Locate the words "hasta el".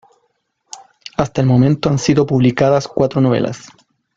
1.15-1.45